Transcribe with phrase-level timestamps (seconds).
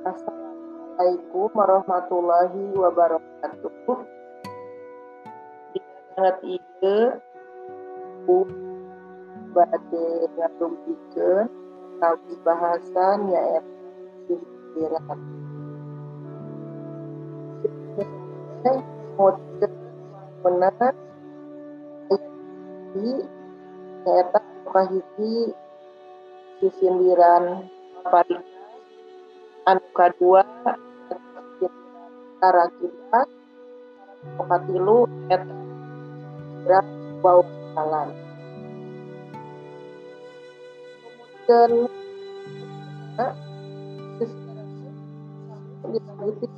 [0.00, 4.00] Assalamualaikum warahmatullahi wabarakatuh.
[6.16, 7.20] Sangat ide
[8.24, 8.48] bu
[9.52, 10.08] bade
[10.40, 11.52] ngadumikeun
[12.00, 13.76] kawis bahasan nyaeta
[14.24, 15.20] sisiran.
[19.20, 19.72] Model
[20.40, 20.96] benar
[22.96, 23.20] di
[24.08, 25.52] nyaeta kahiji
[26.56, 27.68] sisindiran
[28.08, 28.59] paling
[29.90, 30.46] anu kadua
[32.38, 33.20] cara kita
[34.38, 35.54] katilu eta
[36.62, 36.86] berat
[37.18, 37.42] bau
[37.74, 38.08] jalan
[45.82, 46.54] kemudian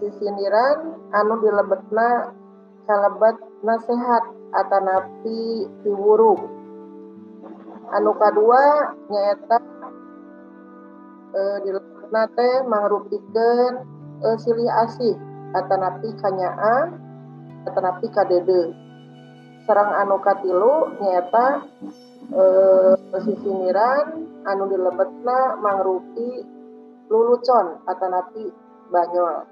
[0.00, 0.78] sisindiran
[1.12, 2.32] anu dilebetna
[2.88, 4.24] kalebat nasehat
[4.56, 6.61] atanapi diwuru
[7.92, 9.56] anu kadua nyaeta
[11.32, 13.74] e, dilebetna teh mangrupikeun
[14.24, 15.16] e, silih asih.
[15.52, 16.96] Atanapi kanyaan
[17.68, 18.72] atanapi kadede.
[19.68, 21.68] Sarang anu katilu nyaeta
[22.32, 22.42] e,
[23.20, 24.06] sisiniran
[24.48, 26.40] anu dilebetna mangrupi
[27.12, 27.84] lulucon.
[27.84, 28.48] Atanapi
[28.88, 29.44] banyol.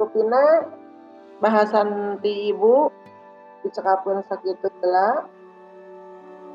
[0.00, 0.66] Rupina
[1.38, 2.88] bahasan di ibu
[3.62, 4.66] dicekapkan sakitu